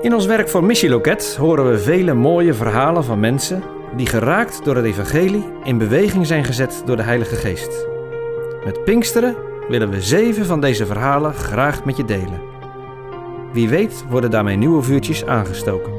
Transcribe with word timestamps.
In 0.00 0.14
ons 0.14 0.26
werk 0.26 0.48
voor 0.48 0.64
Missieloket 0.64 1.36
horen 1.36 1.70
we 1.70 1.78
vele 1.78 2.14
mooie 2.14 2.54
verhalen 2.54 3.04
van 3.04 3.20
mensen 3.20 3.62
die 3.96 4.06
geraakt 4.06 4.64
door 4.64 4.76
het 4.76 4.84
evangelie 4.84 5.44
in 5.64 5.78
beweging 5.78 6.26
zijn 6.26 6.44
gezet 6.44 6.82
door 6.84 6.96
de 6.96 7.02
Heilige 7.02 7.36
Geest. 7.36 7.86
Met 8.64 8.84
Pinksteren 8.84 9.36
willen 9.68 9.90
we 9.90 10.02
zeven 10.02 10.46
van 10.46 10.60
deze 10.60 10.86
verhalen 10.86 11.34
graag 11.34 11.84
met 11.84 11.96
je 11.96 12.04
delen. 12.04 12.40
Wie 13.52 13.68
weet 13.68 14.04
worden 14.08 14.30
daarmee 14.30 14.56
nieuwe 14.56 14.82
vuurtjes 14.82 15.24
aangestoken. 15.24 15.92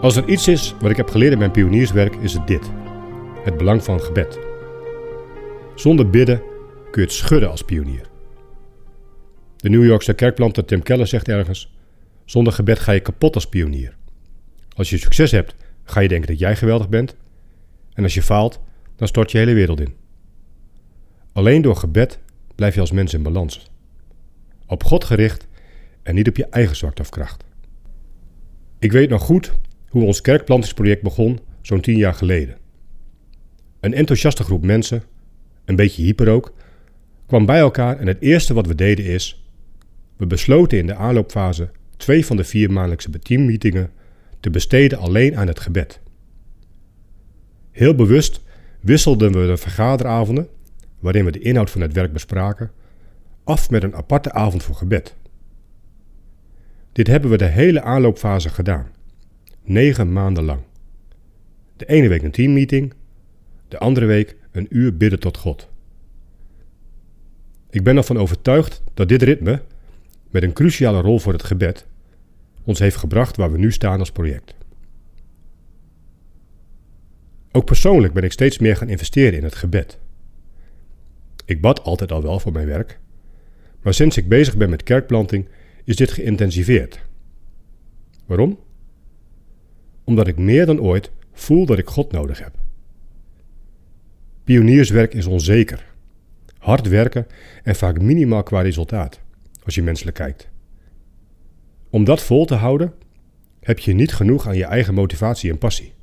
Als 0.00 0.16
er 0.16 0.28
iets 0.28 0.48
is 0.48 0.74
wat 0.80 0.90
ik 0.90 0.96
heb 0.96 1.10
geleerd 1.10 1.32
in 1.32 1.38
mijn 1.38 1.50
pionierswerk, 1.50 2.16
is 2.16 2.32
het 2.32 2.46
dit: 2.46 2.70
het 3.44 3.56
belang 3.56 3.84
van 3.84 4.00
gebed. 4.00 4.38
Zonder 5.74 6.10
bidden 6.10 6.42
kun 6.90 7.02
je 7.02 7.08
het 7.08 7.16
schudden 7.16 7.50
als 7.50 7.62
pionier. 7.62 8.11
De 9.62 9.68
New 9.68 9.84
Yorkse 9.84 10.14
kerkplanter 10.14 10.64
Tim 10.64 10.82
Keller 10.82 11.06
zegt 11.06 11.28
ergens: 11.28 11.74
Zonder 12.24 12.52
gebed 12.52 12.78
ga 12.78 12.92
je 12.92 13.00
kapot 13.00 13.34
als 13.34 13.48
pionier. 13.48 13.96
Als 14.76 14.90
je 14.90 14.98
succes 14.98 15.30
hebt, 15.30 15.54
ga 15.84 16.00
je 16.00 16.08
denken 16.08 16.28
dat 16.28 16.38
jij 16.38 16.56
geweldig 16.56 16.88
bent. 16.88 17.16
En 17.92 18.02
als 18.02 18.14
je 18.14 18.22
faalt, 18.22 18.60
dan 18.96 19.08
stort 19.08 19.30
je 19.30 19.38
hele 19.38 19.54
wereld 19.54 19.80
in. 19.80 19.94
Alleen 21.32 21.62
door 21.62 21.76
gebed 21.76 22.18
blijf 22.54 22.74
je 22.74 22.80
als 22.80 22.92
mens 22.92 23.14
in 23.14 23.22
balans. 23.22 23.70
Op 24.66 24.84
God 24.84 25.04
gericht 25.04 25.46
en 26.02 26.14
niet 26.14 26.28
op 26.28 26.36
je 26.36 26.46
eigen 26.46 26.76
zwakte 26.76 27.02
of 27.02 27.08
kracht. 27.08 27.44
Ik 28.78 28.92
weet 28.92 29.08
nog 29.08 29.22
goed 29.22 29.52
hoe 29.88 30.04
ons 30.04 30.20
kerkplantingsproject 30.20 31.02
begon 31.02 31.38
zo'n 31.60 31.80
tien 31.80 31.96
jaar 31.96 32.14
geleden. 32.14 32.56
Een 33.80 33.94
enthousiaste 33.94 34.42
groep 34.42 34.64
mensen, 34.64 35.02
een 35.64 35.76
beetje 35.76 36.02
hyper 36.02 36.28
ook, 36.28 36.54
kwam 37.26 37.46
bij 37.46 37.58
elkaar 37.58 37.98
en 37.98 38.06
het 38.06 38.20
eerste 38.20 38.54
wat 38.54 38.66
we 38.66 38.74
deden 38.74 39.04
is: 39.04 39.41
we 40.22 40.28
besloten 40.28 40.78
in 40.78 40.86
de 40.86 40.94
aanloopfase 40.94 41.70
twee 41.96 42.26
van 42.26 42.36
de 42.36 42.44
vier 42.44 42.72
maandelijkse 42.72 43.18
teammeetingen 43.18 43.90
te 44.40 44.50
besteden 44.50 44.98
alleen 44.98 45.36
aan 45.36 45.46
het 45.46 45.60
gebed. 45.60 46.00
Heel 47.70 47.94
bewust 47.94 48.40
wisselden 48.80 49.32
we 49.32 49.46
de 49.46 49.56
vergaderavonden, 49.56 50.48
waarin 50.98 51.24
we 51.24 51.30
de 51.30 51.40
inhoud 51.40 51.70
van 51.70 51.80
het 51.80 51.92
werk 51.92 52.12
bespraken, 52.12 52.70
af 53.44 53.70
met 53.70 53.82
een 53.82 53.94
aparte 53.94 54.32
avond 54.32 54.62
voor 54.62 54.74
gebed. 54.74 55.16
Dit 56.92 57.06
hebben 57.06 57.30
we 57.30 57.36
de 57.36 57.44
hele 57.44 57.82
aanloopfase 57.82 58.48
gedaan, 58.48 58.90
negen 59.62 60.12
maanden 60.12 60.44
lang. 60.44 60.60
De 61.76 61.86
ene 61.86 62.08
week 62.08 62.22
een 62.22 62.30
teammeeting, 62.30 62.94
de 63.68 63.78
andere 63.78 64.06
week 64.06 64.36
een 64.52 64.66
uur 64.70 64.96
bidden 64.96 65.20
tot 65.20 65.36
God. 65.36 65.68
Ik 67.70 67.82
ben 67.82 67.96
ervan 67.96 68.18
overtuigd 68.18 68.82
dat 68.94 69.08
dit 69.08 69.22
ritme, 69.22 69.62
met 70.32 70.42
een 70.42 70.52
cruciale 70.52 71.00
rol 71.00 71.18
voor 71.18 71.32
het 71.32 71.44
gebed, 71.44 71.86
ons 72.64 72.78
heeft 72.78 72.96
gebracht 72.96 73.36
waar 73.36 73.52
we 73.52 73.58
nu 73.58 73.72
staan 73.72 73.98
als 73.98 74.12
project. 74.12 74.54
Ook 77.52 77.64
persoonlijk 77.64 78.12
ben 78.12 78.22
ik 78.22 78.32
steeds 78.32 78.58
meer 78.58 78.76
gaan 78.76 78.88
investeren 78.88 79.38
in 79.38 79.44
het 79.44 79.54
gebed. 79.54 79.98
Ik 81.44 81.60
bad 81.60 81.82
altijd 81.82 82.12
al 82.12 82.22
wel 82.22 82.38
voor 82.38 82.52
mijn 82.52 82.66
werk, 82.66 82.98
maar 83.82 83.94
sinds 83.94 84.16
ik 84.16 84.28
bezig 84.28 84.56
ben 84.56 84.70
met 84.70 84.82
kerkplanting 84.82 85.48
is 85.84 85.96
dit 85.96 86.10
geïntensiveerd. 86.10 87.00
Waarom? 88.26 88.58
Omdat 90.04 90.26
ik 90.26 90.38
meer 90.38 90.66
dan 90.66 90.80
ooit 90.80 91.10
voel 91.32 91.66
dat 91.66 91.78
ik 91.78 91.88
God 91.88 92.12
nodig 92.12 92.38
heb. 92.38 92.54
Pionierswerk 94.44 95.14
is 95.14 95.26
onzeker, 95.26 95.86
hard 96.58 96.88
werken 96.88 97.26
en 97.62 97.74
vaak 97.74 98.00
minimaal 98.00 98.42
qua 98.42 98.60
resultaat, 98.60 99.20
als 99.64 99.74
je 99.74 99.82
menselijk 99.82 100.16
kijkt. 100.16 100.48
Om 101.90 102.04
dat 102.04 102.22
vol 102.22 102.44
te 102.44 102.54
houden, 102.54 102.92
heb 103.60 103.78
je 103.78 103.92
niet 103.92 104.14
genoeg 104.14 104.46
aan 104.46 104.56
je 104.56 104.64
eigen 104.64 104.94
motivatie 104.94 105.50
en 105.50 105.58
passie. 105.58 105.94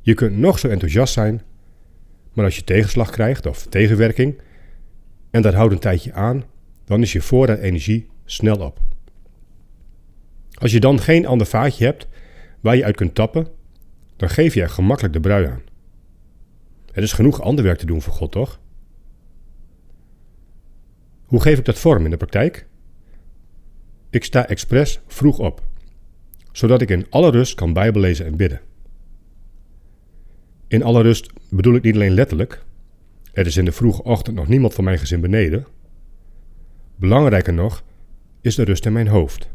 Je 0.00 0.14
kunt 0.14 0.36
nog 0.36 0.58
zo 0.58 0.68
enthousiast 0.68 1.12
zijn, 1.12 1.42
maar 2.32 2.44
als 2.44 2.56
je 2.56 2.64
tegenslag 2.64 3.10
krijgt 3.10 3.46
of 3.46 3.66
tegenwerking 3.66 4.40
en 5.30 5.42
dat 5.42 5.54
houdt 5.54 5.72
een 5.72 5.78
tijdje 5.78 6.12
aan, 6.12 6.44
dan 6.84 7.02
is 7.02 7.12
je 7.12 7.20
voorraad 7.20 7.58
energie 7.58 8.08
snel 8.24 8.56
op. 8.56 8.80
Als 10.54 10.72
je 10.72 10.80
dan 10.80 11.00
geen 11.00 11.26
ander 11.26 11.46
vaatje 11.46 11.84
hebt 11.84 12.08
waar 12.60 12.76
je 12.76 12.84
uit 12.84 12.96
kunt 12.96 13.14
tappen, 13.14 13.48
dan 14.16 14.28
geef 14.28 14.54
je 14.54 14.62
er 14.62 14.70
gemakkelijk 14.70 15.14
de 15.14 15.20
brui 15.20 15.46
aan. 15.46 15.62
Er 16.92 17.02
is 17.02 17.12
genoeg 17.12 17.40
ander 17.40 17.64
werk 17.64 17.78
te 17.78 17.86
doen 17.86 18.02
voor 18.02 18.12
God, 18.12 18.32
toch? 18.32 18.60
Hoe 21.24 21.40
geef 21.40 21.58
ik 21.58 21.64
dat 21.64 21.78
vorm 21.78 22.04
in 22.04 22.10
de 22.10 22.16
praktijk? 22.16 22.66
Ik 24.10 24.24
sta 24.24 24.48
expres 24.48 25.00
vroeg 25.06 25.38
op, 25.38 25.62
zodat 26.52 26.80
ik 26.80 26.90
in 26.90 27.06
alle 27.10 27.30
rust 27.30 27.54
kan 27.54 27.72
bijbelezen 27.72 28.26
en 28.26 28.36
bidden. 28.36 28.60
In 30.68 30.82
alle 30.82 31.02
rust 31.02 31.32
bedoel 31.50 31.74
ik 31.74 31.82
niet 31.82 31.94
alleen 31.94 32.14
letterlijk. 32.14 32.64
Er 33.32 33.46
is 33.46 33.56
in 33.56 33.64
de 33.64 33.72
vroege 33.72 34.02
ochtend 34.02 34.36
nog 34.36 34.48
niemand 34.48 34.74
van 34.74 34.84
mijn 34.84 34.98
gezin 34.98 35.20
beneden. 35.20 35.66
Belangrijker 36.96 37.54
nog 37.54 37.84
is 38.40 38.54
de 38.54 38.64
rust 38.64 38.86
in 38.86 38.92
mijn 38.92 39.08
hoofd. 39.08 39.48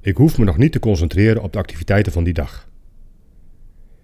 Ik 0.00 0.16
hoef 0.16 0.38
me 0.38 0.44
nog 0.44 0.56
niet 0.56 0.72
te 0.72 0.78
concentreren 0.78 1.42
op 1.42 1.52
de 1.52 1.58
activiteiten 1.58 2.12
van 2.12 2.24
die 2.24 2.32
dag. 2.32 2.68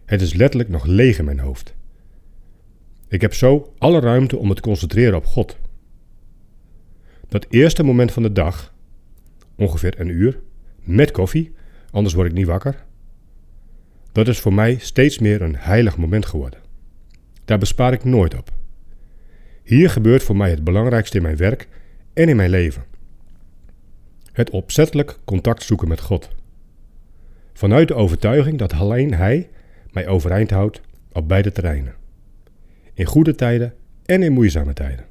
Het 0.05 0.21
is 0.21 0.34
letterlijk 0.34 0.71
nog 0.71 0.84
leeg 0.84 1.19
in 1.19 1.25
mijn 1.25 1.39
hoofd. 1.39 1.75
Ik 3.09 3.21
heb 3.21 3.34
zo 3.34 3.73
alle 3.79 4.01
ruimte 4.01 4.37
om 4.37 4.49
me 4.49 4.55
te 4.55 4.61
concentreren 4.61 5.17
op 5.17 5.27
God. 5.27 5.59
Dat 7.32 7.47
eerste 7.48 7.82
moment 7.82 8.12
van 8.12 8.22
de 8.22 8.32
dag, 8.32 8.75
ongeveer 9.54 10.00
een 10.00 10.09
uur, 10.09 10.41
met 10.81 11.10
koffie, 11.10 11.53
anders 11.91 12.15
word 12.15 12.26
ik 12.28 12.32
niet 12.32 12.47
wakker, 12.47 12.84
dat 14.12 14.28
is 14.28 14.41
voor 14.41 14.54
mij 14.54 14.78
steeds 14.78 15.19
meer 15.19 15.42
een 15.42 15.56
heilig 15.56 15.97
moment 15.97 16.26
geworden. 16.26 16.60
Daar 17.44 17.59
bespaar 17.59 17.92
ik 17.92 18.04
nooit 18.04 18.34
op. 18.34 18.50
Hier 19.62 19.91
gebeurt 19.91 20.22
voor 20.22 20.37
mij 20.37 20.50
het 20.50 20.65
belangrijkste 20.65 21.16
in 21.16 21.22
mijn 21.22 21.37
werk 21.37 21.69
en 22.12 22.28
in 22.28 22.37
mijn 22.37 22.50
leven. 22.50 22.84
Het 24.32 24.50
opzettelijk 24.50 25.19
contact 25.25 25.62
zoeken 25.62 25.88
met 25.88 26.00
God. 26.00 26.28
Vanuit 27.53 27.88
de 27.88 27.94
overtuiging 27.94 28.59
dat 28.59 28.72
alleen 28.72 29.15
Hij 29.15 29.48
mij 29.91 30.09
overeind 30.09 30.50
houdt 30.50 30.81
op 31.12 31.28
beide 31.28 31.53
terreinen. 31.53 31.94
In 32.94 33.04
goede 33.04 33.34
tijden 33.34 33.75
en 34.04 34.22
in 34.22 34.32
moeizame 34.32 34.72
tijden. 34.72 35.10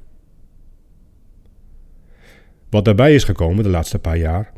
Wat 2.72 2.84
daarbij 2.84 3.14
is 3.14 3.24
gekomen 3.24 3.64
de 3.64 3.70
laatste 3.70 3.98
paar 3.98 4.16
jaar, 4.16 4.52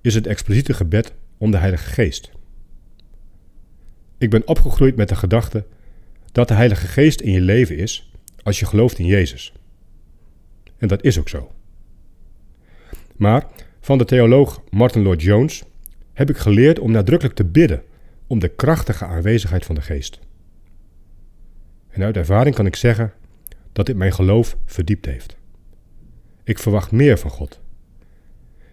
is 0.00 0.14
het 0.14 0.26
expliciete 0.26 0.74
gebed 0.74 1.14
om 1.38 1.50
de 1.50 1.56
Heilige 1.56 1.90
Geest. 1.90 2.30
Ik 4.18 4.30
ben 4.30 4.46
opgegroeid 4.46 4.96
met 4.96 5.08
de 5.08 5.16
gedachte 5.16 5.66
dat 6.32 6.48
de 6.48 6.54
Heilige 6.54 6.86
Geest 6.86 7.20
in 7.20 7.32
je 7.32 7.40
leven 7.40 7.76
is 7.76 8.12
als 8.42 8.58
je 8.58 8.66
gelooft 8.66 8.98
in 8.98 9.06
Jezus. 9.06 9.52
En 10.76 10.88
dat 10.88 11.02
is 11.02 11.18
ook 11.18 11.28
zo. 11.28 11.52
Maar 13.16 13.46
van 13.80 13.98
de 13.98 14.04
theoloog 14.04 14.62
Martin 14.70 15.02
Lloyd 15.02 15.22
Jones 15.22 15.64
heb 16.12 16.30
ik 16.30 16.36
geleerd 16.36 16.78
om 16.78 16.90
nadrukkelijk 16.90 17.36
te 17.36 17.44
bidden 17.44 17.82
om 18.26 18.38
de 18.38 18.48
krachtige 18.48 19.04
aanwezigheid 19.04 19.64
van 19.64 19.74
de 19.74 19.80
Geest. 19.80 20.20
En 21.88 22.02
uit 22.02 22.16
ervaring 22.16 22.54
kan 22.54 22.66
ik 22.66 22.76
zeggen 22.76 23.12
dat 23.72 23.86
dit 23.86 23.96
mijn 23.96 24.12
geloof 24.12 24.56
verdiept 24.64 25.06
heeft. 25.06 25.37
Ik 26.48 26.58
verwacht 26.58 26.92
meer 26.92 27.18
van 27.18 27.30
God. 27.30 27.60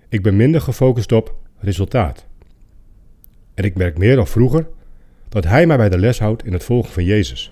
Ik 0.09 0.24
ben 0.24 0.36
minder 0.36 0.62
gefocust 0.62 1.12
op 1.12 1.36
resultaat. 1.58 2.25
En 3.53 3.63
ik 3.63 3.75
merk 3.75 3.97
meer 3.97 4.16
dan 4.16 4.28
vroeger 4.28 4.68
dat 5.30 5.44
Hij 5.44 5.68
mij 5.68 5.78
bij 5.78 5.90
de 5.90 5.97
les 5.97 6.19
houdt 6.19 6.46
in 6.46 6.53
het 6.53 6.64
volgen 6.64 6.91
van 6.91 7.03
Jezus. 7.03 7.52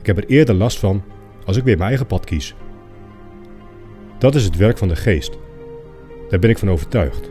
Ik 0.00 0.06
heb 0.06 0.16
er 0.16 0.26
eerder 0.26 0.54
last 0.54 0.78
van 0.78 1.02
als 1.44 1.56
ik 1.56 1.64
weer 1.64 1.76
mijn 1.76 1.88
eigen 1.88 2.06
pad 2.06 2.24
kies. 2.24 2.54
Dat 4.18 4.34
is 4.34 4.44
het 4.44 4.56
werk 4.56 4.78
van 4.78 4.88
de 4.88 4.96
Geest. 4.96 5.38
Daar 6.28 6.38
ben 6.38 6.50
ik 6.50 6.58
van 6.58 6.70
overtuigd. 6.70 7.30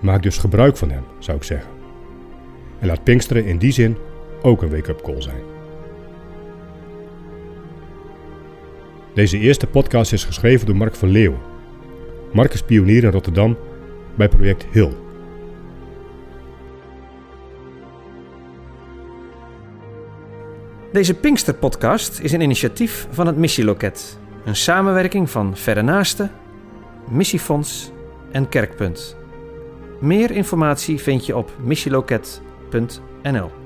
Maak 0.00 0.22
dus 0.22 0.38
gebruik 0.38 0.76
van 0.76 0.90
Hem, 0.90 1.04
zou 1.18 1.36
ik 1.36 1.42
zeggen. 1.42 1.70
En 2.80 2.86
laat 2.86 3.04
Pinksteren 3.04 3.46
in 3.46 3.58
die 3.58 3.72
zin 3.72 3.96
ook 4.42 4.62
een 4.62 4.70
wake-up 4.70 5.02
call 5.02 5.22
zijn. 5.22 5.55
Deze 9.16 9.38
eerste 9.38 9.66
podcast 9.66 10.12
is 10.12 10.24
geschreven 10.24 10.66
door 10.66 10.76
Mark 10.76 10.94
van 10.94 11.08
Leeuwen. 11.08 11.40
Mark 12.32 12.52
is 12.52 12.62
pionier 12.62 13.04
in 13.04 13.10
Rotterdam 13.10 13.56
bij 14.14 14.28
project 14.28 14.66
HIL. 14.72 14.92
Deze 20.92 21.14
Pinkster-podcast 21.14 22.20
is 22.20 22.32
een 22.32 22.40
initiatief 22.40 23.06
van 23.10 23.26
het 23.26 23.36
Missieloket. 23.36 24.18
Een 24.44 24.56
samenwerking 24.56 25.30
van 25.30 25.56
Verre 25.56 25.82
Naasten, 25.82 26.30
Missiefonds 27.10 27.90
en 28.32 28.48
Kerkpunt. 28.48 29.16
Meer 30.00 30.30
informatie 30.30 31.00
vind 31.00 31.26
je 31.26 31.36
op 31.36 31.50
missieloket.nl 31.62 33.65